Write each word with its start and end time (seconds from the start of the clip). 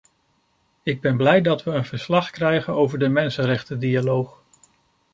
Ik 0.83 1.01
ben 1.01 1.17
blij 1.17 1.41
dat 1.41 1.63
we 1.63 1.71
een 1.71 1.85
verslag 1.85 2.29
krijgen 2.31 2.73
over 2.73 2.99
de 2.99 3.09
mensenrechtendialoog. 3.09 4.41